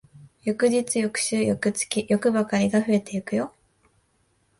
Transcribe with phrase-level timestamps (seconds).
[0.45, 3.53] 翌日、翌週、翌月、欲ばかりが増えてくよ。